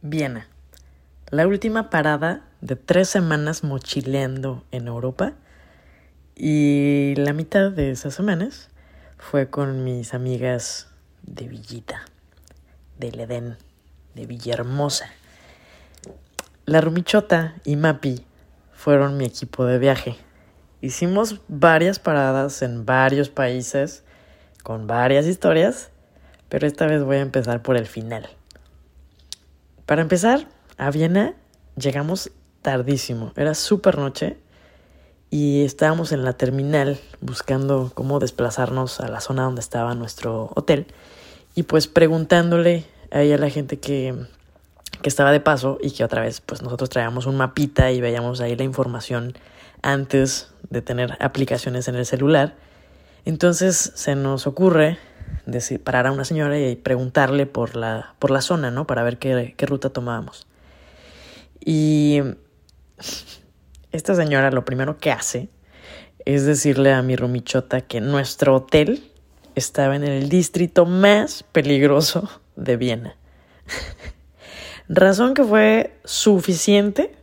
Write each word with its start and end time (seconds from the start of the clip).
Viena, 0.00 0.46
la 1.28 1.48
última 1.48 1.90
parada 1.90 2.44
de 2.60 2.76
tres 2.76 3.08
semanas 3.08 3.64
mochileando 3.64 4.62
en 4.70 4.86
Europa 4.86 5.32
y 6.36 7.14
la 7.16 7.32
mitad 7.32 7.72
de 7.72 7.90
esas 7.90 8.14
semanas 8.14 8.68
fue 9.18 9.50
con 9.50 9.82
mis 9.82 10.14
amigas 10.14 10.86
de 11.24 11.48
Villita, 11.48 12.02
del 12.96 13.18
Edén, 13.18 13.56
de 14.14 14.26
Villahermosa. 14.26 15.10
La 16.64 16.80
Rumichota 16.80 17.56
y 17.64 17.74
Mapi 17.74 18.24
fueron 18.72 19.16
mi 19.16 19.24
equipo 19.24 19.64
de 19.64 19.80
viaje. 19.80 20.16
Hicimos 20.80 21.40
varias 21.48 21.98
paradas 21.98 22.62
en 22.62 22.86
varios 22.86 23.30
países 23.30 24.04
con 24.62 24.86
varias 24.86 25.26
historias, 25.26 25.90
pero 26.48 26.68
esta 26.68 26.86
vez 26.86 27.02
voy 27.02 27.16
a 27.16 27.22
empezar 27.22 27.62
por 27.62 27.76
el 27.76 27.86
final. 27.86 28.37
Para 29.88 30.02
empezar, 30.02 30.46
a 30.76 30.90
Viena 30.90 31.32
llegamos 31.74 32.30
tardísimo, 32.60 33.32
era 33.36 33.54
súper 33.54 33.96
noche 33.96 34.36
y 35.30 35.64
estábamos 35.64 36.12
en 36.12 36.26
la 36.26 36.34
terminal 36.34 37.00
buscando 37.22 37.90
cómo 37.94 38.18
desplazarnos 38.18 39.00
a 39.00 39.08
la 39.08 39.22
zona 39.22 39.44
donde 39.44 39.62
estaba 39.62 39.94
nuestro 39.94 40.52
hotel 40.54 40.88
y 41.54 41.62
pues 41.62 41.86
preguntándole 41.86 42.84
ahí 43.10 43.32
a 43.32 43.38
la 43.38 43.48
gente 43.48 43.78
que, 43.78 44.14
que 45.00 45.08
estaba 45.08 45.32
de 45.32 45.40
paso 45.40 45.78
y 45.80 45.92
que 45.92 46.04
otra 46.04 46.20
vez 46.20 46.42
pues 46.42 46.60
nosotros 46.60 46.90
traíamos 46.90 47.24
un 47.24 47.38
mapita 47.38 47.90
y 47.90 48.02
veíamos 48.02 48.42
ahí 48.42 48.56
la 48.56 48.64
información 48.64 49.38
antes 49.80 50.50
de 50.68 50.82
tener 50.82 51.16
aplicaciones 51.18 51.88
en 51.88 51.94
el 51.94 52.04
celular. 52.04 52.56
Entonces 53.24 53.92
se 53.94 54.16
nos 54.16 54.46
ocurre 54.46 54.98
decir, 55.50 55.82
parar 55.82 56.06
a 56.06 56.12
una 56.12 56.24
señora 56.24 56.58
y 56.58 56.76
preguntarle 56.76 57.46
por 57.46 57.76
la, 57.76 58.14
por 58.18 58.30
la 58.30 58.40
zona, 58.40 58.70
¿no? 58.70 58.86
Para 58.86 59.02
ver 59.02 59.18
qué, 59.18 59.54
qué 59.56 59.66
ruta 59.66 59.90
tomábamos. 59.90 60.46
Y 61.64 62.20
esta 63.92 64.14
señora 64.14 64.50
lo 64.50 64.64
primero 64.64 64.98
que 64.98 65.10
hace 65.10 65.48
es 66.24 66.44
decirle 66.44 66.92
a 66.92 67.02
mi 67.02 67.16
rumichota 67.16 67.80
que 67.80 68.00
nuestro 68.00 68.56
hotel 68.56 69.10
estaba 69.54 69.96
en 69.96 70.04
el 70.04 70.28
distrito 70.28 70.84
más 70.86 71.42
peligroso 71.42 72.28
de 72.56 72.76
Viena. 72.76 73.16
Razón 74.88 75.34
que 75.34 75.44
fue 75.44 75.98
suficiente 76.04 77.14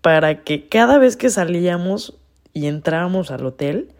para 0.00 0.42
que 0.42 0.68
cada 0.68 0.98
vez 0.98 1.16
que 1.16 1.30
salíamos 1.30 2.18
y 2.52 2.66
entrábamos 2.66 3.30
al 3.30 3.46
hotel, 3.46 3.92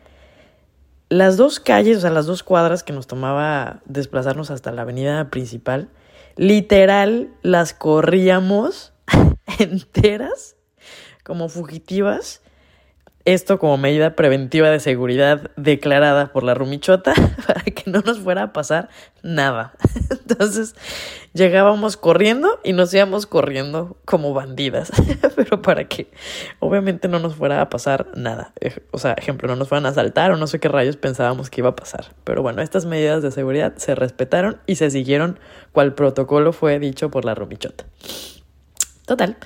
las 1.12 1.36
dos 1.36 1.60
calles, 1.60 1.98
o 1.98 2.00
sea, 2.00 2.10
las 2.10 2.24
dos 2.24 2.42
cuadras 2.42 2.82
que 2.82 2.94
nos 2.94 3.06
tomaba 3.06 3.82
desplazarnos 3.84 4.50
hasta 4.50 4.72
la 4.72 4.80
avenida 4.80 5.28
principal, 5.28 5.90
literal 6.36 7.28
las 7.42 7.74
corríamos 7.74 8.94
enteras 9.58 10.56
como 11.22 11.50
fugitivas 11.50 12.40
esto 13.24 13.58
como 13.58 13.76
medida 13.76 14.16
preventiva 14.16 14.70
de 14.70 14.80
seguridad 14.80 15.50
declarada 15.56 16.32
por 16.32 16.42
la 16.42 16.54
Rumichota 16.54 17.14
para 17.46 17.62
que 17.62 17.90
no 17.90 18.00
nos 18.00 18.18
fuera 18.18 18.42
a 18.44 18.52
pasar 18.52 18.88
nada. 19.22 19.74
Entonces 20.10 20.74
llegábamos 21.32 21.96
corriendo 21.96 22.60
y 22.64 22.72
nos 22.72 22.92
íbamos 22.92 23.26
corriendo 23.26 23.96
como 24.04 24.34
bandidas, 24.34 24.90
pero 25.36 25.62
para 25.62 25.88
que 25.88 26.10
obviamente 26.58 27.08
no 27.08 27.18
nos 27.18 27.36
fuera 27.36 27.60
a 27.60 27.68
pasar 27.68 28.08
nada. 28.16 28.52
O 28.90 28.98
sea, 28.98 29.12
ejemplo, 29.12 29.48
no 29.48 29.56
nos 29.56 29.68
fueran 29.68 29.86
a 29.86 29.90
asaltar 29.90 30.32
o 30.32 30.36
no 30.36 30.46
sé 30.46 30.60
qué 30.60 30.68
rayos 30.68 30.96
pensábamos 30.96 31.50
que 31.50 31.60
iba 31.60 31.70
a 31.70 31.76
pasar. 31.76 32.06
Pero 32.24 32.42
bueno, 32.42 32.62
estas 32.62 32.86
medidas 32.86 33.22
de 33.22 33.30
seguridad 33.30 33.74
se 33.76 33.94
respetaron 33.94 34.58
y 34.66 34.76
se 34.76 34.90
siguieron 34.90 35.38
cual 35.72 35.94
protocolo 35.94 36.52
fue 36.52 36.78
dicho 36.78 37.10
por 37.10 37.24
la 37.24 37.34
Rumichota. 37.34 37.84
Total 39.12 39.36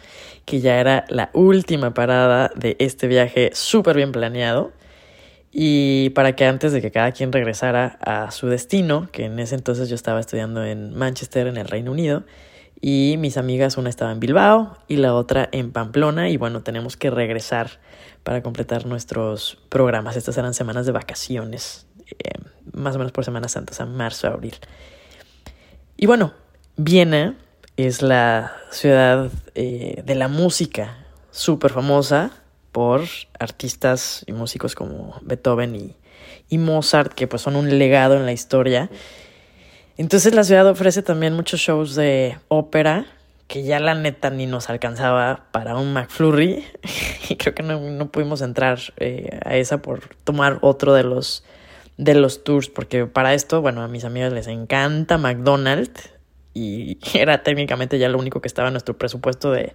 que 0.46 0.60
ya 0.60 0.80
era 0.80 1.04
la 1.08 1.28
última 1.34 1.92
parada 1.92 2.50
de 2.54 2.76
este 2.78 3.08
viaje 3.08 3.50
súper 3.52 3.96
bien 3.96 4.12
planeado. 4.12 4.72
Y 5.50 6.10
para 6.10 6.36
que 6.36 6.46
antes 6.46 6.72
de 6.72 6.80
que 6.80 6.90
cada 6.90 7.10
quien 7.12 7.32
regresara 7.32 7.98
a 8.00 8.30
su 8.30 8.46
destino, 8.46 9.08
que 9.10 9.24
en 9.24 9.38
ese 9.40 9.56
entonces 9.56 9.88
yo 9.88 9.96
estaba 9.96 10.20
estudiando 10.20 10.64
en 10.64 10.94
Manchester, 10.94 11.48
en 11.48 11.56
el 11.56 11.66
Reino 11.66 11.90
Unido, 11.90 12.24
y 12.80 13.16
mis 13.18 13.38
amigas, 13.38 13.76
una 13.76 13.88
estaba 13.88 14.12
en 14.12 14.20
Bilbao 14.20 14.76
y 14.86 14.96
la 14.96 15.14
otra 15.14 15.48
en 15.50 15.72
Pamplona, 15.72 16.28
y 16.28 16.36
bueno, 16.36 16.62
tenemos 16.62 16.96
que 16.96 17.10
regresar 17.10 17.80
para 18.22 18.42
completar 18.42 18.86
nuestros 18.86 19.58
programas. 19.68 20.16
Estas 20.16 20.38
eran 20.38 20.54
semanas 20.54 20.86
de 20.86 20.92
vacaciones, 20.92 21.86
eh, 22.06 22.38
más 22.72 22.94
o 22.94 22.98
menos 22.98 23.12
por 23.12 23.24
Semana 23.24 23.48
Santa, 23.48 23.72
o 23.72 23.74
sea, 23.74 23.86
marzo, 23.86 24.28
abril. 24.28 24.54
Y 25.96 26.06
bueno, 26.06 26.34
Viena 26.76 27.36
es 27.76 28.02
la 28.02 28.56
ciudad 28.70 29.30
eh, 29.54 30.02
de 30.04 30.14
la 30.14 30.28
música, 30.28 30.96
súper 31.30 31.72
famosa 31.72 32.30
por 32.72 33.02
artistas 33.38 34.24
y 34.26 34.32
músicos 34.32 34.74
como 34.74 35.18
Beethoven 35.22 35.76
y, 35.76 35.96
y, 36.48 36.58
Mozart, 36.58 37.12
que 37.12 37.26
pues 37.26 37.42
son 37.42 37.56
un 37.56 37.78
legado 37.78 38.16
en 38.16 38.26
la 38.26 38.32
historia. 38.32 38.90
Entonces 39.98 40.34
la 40.34 40.44
ciudad 40.44 40.66
ofrece 40.66 41.02
también 41.02 41.34
muchos 41.34 41.60
shows 41.60 41.94
de 41.94 42.38
ópera, 42.48 43.06
que 43.46 43.62
ya 43.62 43.78
la 43.78 43.94
neta 43.94 44.30
ni 44.30 44.46
nos 44.46 44.68
alcanzaba 44.68 45.46
para 45.52 45.76
un 45.76 45.92
McFlurry, 45.92 46.64
y 47.28 47.36
creo 47.36 47.54
que 47.54 47.62
no, 47.62 47.78
no 47.78 48.10
pudimos 48.10 48.40
entrar 48.40 48.78
eh, 48.98 49.38
a 49.44 49.56
esa 49.56 49.82
por 49.82 50.14
tomar 50.24 50.58
otro 50.62 50.94
de 50.94 51.04
los, 51.04 51.44
de 51.98 52.14
los 52.14 52.42
tours, 52.42 52.68
porque 52.68 53.06
para 53.06 53.34
esto, 53.34 53.62
bueno, 53.62 53.82
a 53.82 53.88
mis 53.88 54.04
amigos 54.04 54.32
les 54.32 54.48
encanta 54.48 55.18
McDonald's, 55.18 56.10
y 56.56 56.98
era 57.14 57.42
técnicamente 57.42 57.98
ya 57.98 58.08
lo 58.08 58.18
único 58.18 58.40
que 58.40 58.48
estaba 58.48 58.68
en 58.68 58.74
nuestro 58.74 58.96
presupuesto 58.96 59.52
de, 59.52 59.74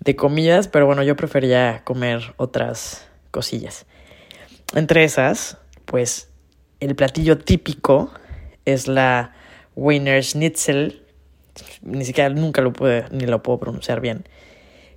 de 0.00 0.16
comidas, 0.16 0.68
pero 0.68 0.86
bueno, 0.86 1.02
yo 1.02 1.14
prefería 1.16 1.82
comer 1.84 2.34
otras 2.36 3.08
cosillas. 3.30 3.86
Entre 4.74 5.04
esas, 5.04 5.58
pues 5.84 6.30
el 6.80 6.96
platillo 6.96 7.38
típico 7.38 8.10
es 8.64 8.88
la 8.88 9.34
Wiener 9.76 10.22
Schnitzel, 10.24 11.02
ni 11.82 12.04
siquiera 12.04 12.28
nunca 12.30 12.60
lo 12.60 12.72
pude, 12.72 13.04
ni 13.12 13.26
lo 13.26 13.42
puedo 13.42 13.60
pronunciar 13.60 14.00
bien. 14.00 14.26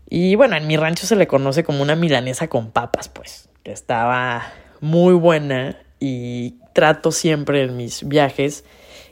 Y 0.10 0.34
bueno, 0.34 0.58
en 0.58 0.66
mi 0.66 0.76
rancho 0.76 1.06
se 1.06 1.16
le 1.16 1.28
conoce 1.28 1.64
como 1.64 1.84
una 1.84 1.96
milanesa 1.96 2.48
con 2.48 2.72
papas, 2.72 3.10
pues, 3.10 3.50
que 3.62 3.72
estaba 3.72 4.52
muy 4.82 5.14
buena 5.14 5.78
y 6.00 6.56
trato 6.74 7.12
siempre 7.12 7.62
en 7.64 7.78
mis 7.78 8.08
viajes 8.08 8.64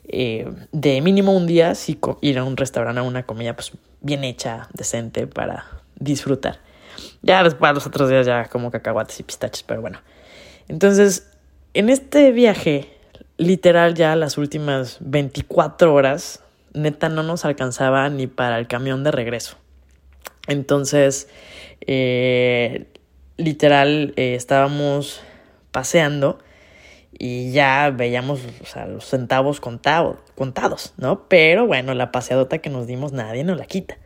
eh, 0.08 0.50
de 0.72 1.02
mínimo 1.02 1.36
un 1.36 1.48
día 1.48 1.76
sí 1.76 2.00
ir 2.22 2.38
a 2.38 2.44
un 2.44 2.58
restaurante 2.58 3.00
a 3.00 3.04
una 3.04 3.24
comida 3.24 3.56
pues 3.56 3.72
bien 4.02 4.24
hecha, 4.24 4.70
decente 4.74 5.28
para 5.28 5.66
disfrutar. 6.00 6.60
Ya 7.22 7.44
después 7.44 7.74
los 7.74 7.86
otros 7.86 8.10
días 8.10 8.26
ya 8.26 8.46
como 8.46 8.72
cacahuates 8.72 9.20
y 9.20 9.24
pistaches, 9.24 9.64
pero 9.64 9.82
bueno. 9.82 10.00
Entonces, 10.68 11.30
en 11.74 11.90
este 11.90 12.32
viaje, 12.32 12.90
literal 13.38 13.94
ya 13.94 14.16
las 14.16 14.38
últimas 14.38 14.98
24 15.02 15.94
horas, 15.94 16.42
neta 16.74 17.10
no 17.10 17.24
nos 17.24 17.46
alcanzaba 17.46 18.10
ni 18.10 18.28
para 18.28 18.58
el 18.58 18.68
camión 18.68 19.04
de 19.04 19.12
regreso. 19.12 19.58
Entonces, 20.48 21.28
eh, 21.82 22.88
literal, 23.38 24.14
eh, 24.16 24.36
estábamos 24.36 25.22
paseando 25.72 26.40
y 27.20 27.52
ya 27.52 27.90
veíamos 27.90 28.42
los 28.88 29.06
centavos 29.06 29.60
contados, 29.60 30.94
¿no? 30.98 31.28
Pero 31.28 31.66
bueno, 31.66 31.94
la 31.94 32.12
paseadota 32.12 32.60
que 32.60 32.70
nos 32.70 32.88
dimos 32.88 33.12
nadie 33.12 33.44
nos 33.44 33.58
la 33.58 33.66
quita. 33.66 33.98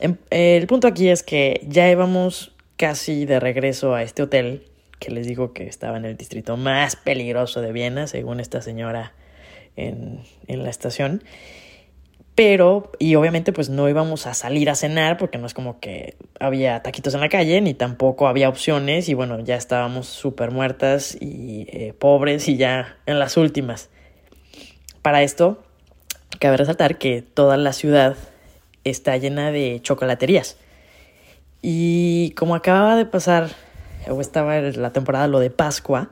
Em, 0.00 0.16
el 0.30 0.66
punto 0.66 0.86
aquí 0.86 1.08
es 1.08 1.22
que 1.22 1.60
ya 1.66 1.90
íbamos 1.90 2.54
casi 2.76 3.24
de 3.24 3.40
regreso 3.40 3.94
a 3.94 4.02
este 4.02 4.22
hotel 4.22 4.64
que 5.00 5.10
les 5.10 5.26
digo 5.26 5.52
que 5.52 5.66
estaba 5.66 5.96
en 5.96 6.04
el 6.04 6.16
distrito 6.16 6.56
más 6.56 6.96
peligroso 6.96 7.60
de 7.60 7.72
Viena, 7.72 8.06
según 8.06 8.40
esta 8.40 8.62
señora 8.62 9.12
en, 9.76 10.20
en 10.46 10.62
la 10.62 10.70
estación. 10.70 11.22
Pero, 12.38 12.92
y 13.00 13.16
obviamente 13.16 13.52
pues 13.52 13.68
no 13.68 13.88
íbamos 13.88 14.28
a 14.28 14.32
salir 14.32 14.70
a 14.70 14.76
cenar 14.76 15.16
porque 15.16 15.38
no 15.38 15.46
es 15.48 15.54
como 15.54 15.80
que 15.80 16.14
había 16.38 16.80
taquitos 16.84 17.12
en 17.14 17.20
la 17.20 17.28
calle, 17.28 17.60
ni 17.60 17.74
tampoco 17.74 18.28
había 18.28 18.48
opciones 18.48 19.08
y 19.08 19.14
bueno, 19.14 19.40
ya 19.40 19.56
estábamos 19.56 20.06
súper 20.06 20.52
muertas 20.52 21.18
y 21.20 21.66
eh, 21.68 21.94
pobres 21.98 22.46
y 22.46 22.56
ya 22.56 22.96
en 23.06 23.18
las 23.18 23.36
últimas. 23.36 23.90
Para 25.02 25.24
esto, 25.24 25.60
cabe 26.38 26.58
resaltar 26.58 26.96
que 26.98 27.22
toda 27.22 27.56
la 27.56 27.72
ciudad 27.72 28.14
está 28.84 29.16
llena 29.16 29.50
de 29.50 29.80
chocolaterías. 29.82 30.58
Y 31.60 32.34
como 32.36 32.54
acababa 32.54 32.94
de 32.94 33.04
pasar, 33.04 33.48
o 34.08 34.20
estaba 34.20 34.60
la 34.60 34.92
temporada 34.92 35.26
lo 35.26 35.40
de 35.40 35.50
Pascua, 35.50 36.10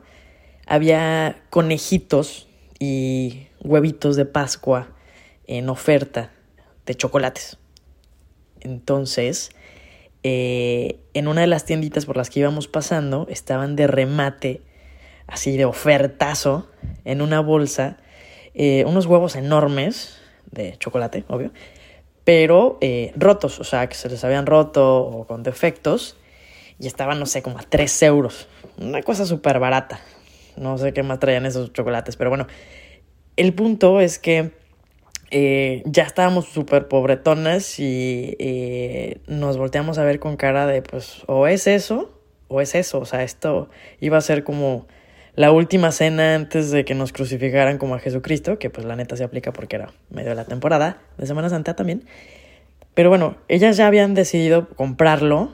había 0.65 1.37
conejitos 1.49 2.49
y 2.79 3.47
huevitos 3.61 4.17
de 4.17 4.25
Pascua 4.25 4.89
en 5.47 5.69
oferta 5.69 6.31
de 6.85 6.95
chocolates. 6.95 7.57
Entonces, 8.59 9.51
eh, 10.23 10.99
en 11.13 11.27
una 11.27 11.41
de 11.41 11.47
las 11.47 11.65
tienditas 11.65 12.05
por 12.05 12.17
las 12.17 12.29
que 12.29 12.41
íbamos 12.41 12.67
pasando, 12.67 13.27
estaban 13.29 13.75
de 13.75 13.87
remate, 13.87 14.61
así 15.25 15.57
de 15.57 15.65
ofertazo, 15.65 16.69
en 17.05 17.21
una 17.21 17.39
bolsa, 17.39 17.97
eh, 18.53 18.83
unos 18.85 19.05
huevos 19.05 19.35
enormes 19.35 20.19
de 20.51 20.75
chocolate, 20.77 21.23
obvio, 21.27 21.51
pero 22.23 22.77
eh, 22.81 23.13
rotos, 23.15 23.59
o 23.59 23.63
sea, 23.63 23.87
que 23.87 23.95
se 23.95 24.09
les 24.09 24.23
habían 24.23 24.45
roto 24.45 24.97
o 24.97 25.25
con 25.25 25.43
defectos 25.43 26.17
y 26.79 26.87
estaban, 26.87 27.19
no 27.19 27.25
sé, 27.25 27.41
como 27.41 27.57
a 27.57 27.63
3 27.63 28.03
euros. 28.03 28.47
Una 28.77 29.01
cosa 29.01 29.25
súper 29.25 29.59
barata. 29.59 30.01
No 30.57 30.77
sé 30.77 30.91
qué 30.91 31.03
más 31.03 31.19
traían 31.19 31.45
esos 31.45 31.71
chocolates, 31.71 32.17
pero 32.17 32.29
bueno, 32.29 32.47
el 33.35 33.53
punto 33.53 34.01
es 34.01 34.19
que 34.19 34.51
eh, 35.29 35.83
ya 35.85 36.03
estábamos 36.03 36.45
súper 36.45 36.87
pobretonas 36.87 37.79
y 37.79 38.35
eh, 38.39 39.19
nos 39.27 39.57
volteamos 39.57 39.97
a 39.97 40.03
ver 40.03 40.19
con 40.19 40.37
cara 40.37 40.65
de, 40.67 40.81
pues, 40.81 41.23
o 41.27 41.47
es 41.47 41.67
eso, 41.67 42.17
o 42.47 42.61
es 42.61 42.75
eso. 42.75 42.99
O 42.99 43.05
sea, 43.05 43.23
esto 43.23 43.69
iba 43.99 44.17
a 44.17 44.21
ser 44.21 44.43
como 44.43 44.87
la 45.35 45.51
última 45.51 45.91
cena 45.91 46.33
antes 46.35 46.71
de 46.71 46.85
que 46.85 46.95
nos 46.95 47.13
crucificaran 47.13 47.77
como 47.77 47.95
a 47.95 47.99
Jesucristo, 47.99 48.57
que 48.57 48.69
pues 48.69 48.87
la 48.87 48.95
neta 48.95 49.15
se 49.15 49.23
aplica 49.23 49.53
porque 49.53 49.75
era 49.75 49.93
medio 50.09 50.29
de 50.29 50.35
la 50.35 50.45
temporada 50.45 50.99
de 51.17 51.27
Semana 51.27 51.49
Santa 51.49 51.75
también. 51.75 52.05
Pero 52.93 53.09
bueno, 53.09 53.37
ellas 53.47 53.77
ya 53.77 53.85
habían 53.85 54.15
decidido 54.15 54.69
comprarlo, 54.69 55.53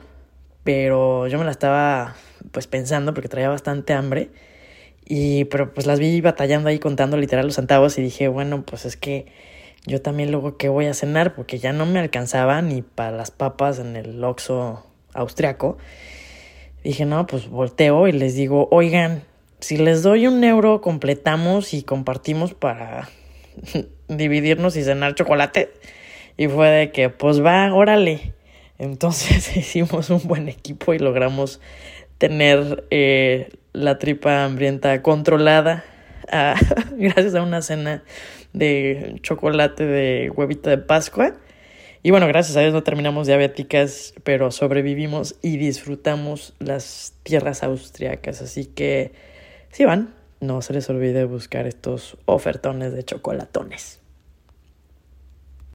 pero 0.62 1.26
yo 1.26 1.38
me 1.38 1.44
la 1.44 1.50
estaba 1.50 2.16
pues 2.52 2.66
pensando 2.66 3.12
porque 3.12 3.28
traía 3.28 3.50
bastante 3.50 3.92
hambre. 3.92 4.30
Y 5.06 5.44
pero 5.46 5.74
pues 5.74 5.86
las 5.86 5.98
vi 5.98 6.20
batallando 6.22 6.70
ahí 6.70 6.78
contando 6.78 7.18
literal 7.18 7.44
los 7.44 7.56
centavos 7.56 7.98
y 7.98 8.02
dije, 8.02 8.28
bueno, 8.28 8.64
pues 8.64 8.86
es 8.86 8.96
que 8.96 9.26
yo 9.86 10.00
también 10.00 10.30
luego 10.30 10.56
qué 10.56 10.68
voy 10.68 10.86
a 10.86 10.94
cenar 10.94 11.34
porque 11.34 11.58
ya 11.58 11.72
no 11.72 11.84
me 11.84 11.98
alcanzaba 11.98 12.62
ni 12.62 12.82
para 12.82 13.10
las 13.10 13.30
papas 13.30 13.78
en 13.78 13.96
el 13.96 14.22
Oxxo 14.24 14.84
austriaco. 15.12 15.76
Dije, 16.82 17.04
no, 17.04 17.26
pues 17.26 17.48
volteo 17.48 18.08
y 18.08 18.12
les 18.12 18.34
digo, 18.34 18.68
oigan, 18.70 19.24
si 19.60 19.76
les 19.76 20.02
doy 20.02 20.26
un 20.26 20.42
euro, 20.42 20.80
completamos 20.80 21.74
y 21.74 21.82
compartimos 21.82 22.54
para 22.54 23.08
dividirnos 24.08 24.76
y 24.76 24.84
cenar 24.84 25.14
chocolate. 25.14 25.72
Y 26.36 26.48
fue 26.48 26.68
de 26.68 26.90
que, 26.90 27.10
pues 27.10 27.44
va, 27.44 27.72
órale. 27.72 28.34
Entonces 28.78 29.56
hicimos 29.56 30.10
un 30.10 30.20
buen 30.24 30.48
equipo 30.48 30.94
y 30.94 30.98
logramos 30.98 31.60
tener 32.18 32.84
eh, 32.90 33.50
la 33.72 33.98
tripa 33.98 34.44
hambrienta 34.44 35.02
controlada 35.02 35.84
gracias 36.96 37.34
a 37.34 37.42
una 37.42 37.62
cena 37.62 38.02
de 38.52 39.18
chocolate 39.22 39.84
de 39.84 40.30
huevito 40.30 40.70
de 40.70 40.78
Pascua. 40.78 41.34
Y 42.02 42.10
bueno, 42.10 42.26
gracias 42.26 42.56
a 42.56 42.60
Dios 42.60 42.74
no 42.74 42.82
terminamos 42.82 43.26
diabéticas, 43.26 44.12
pero 44.24 44.50
sobrevivimos 44.50 45.36
y 45.40 45.56
disfrutamos 45.56 46.54
las 46.58 47.14
tierras 47.22 47.62
austriacas. 47.62 48.42
Así 48.42 48.66
que 48.66 49.12
si 49.70 49.86
van, 49.86 50.14
no 50.40 50.60
se 50.60 50.74
les 50.74 50.88
olvide 50.90 51.24
buscar 51.24 51.66
estos 51.66 52.18
ofertones 52.26 52.92
de 52.92 53.04
chocolatones. 53.04 54.03